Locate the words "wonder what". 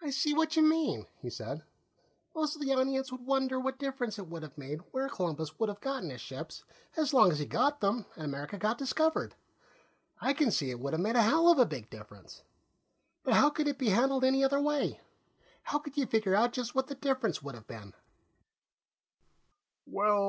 3.24-3.78